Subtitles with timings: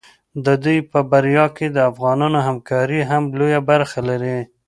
[0.45, 4.37] د دوی په بریا کې د افغانانو همکاري هم لویه برخه لري.